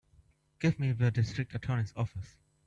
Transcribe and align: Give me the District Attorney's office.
Give 0.59 0.79
me 0.79 0.93
the 0.93 1.11
District 1.11 1.53
Attorney's 1.53 1.93
office. 1.95 2.35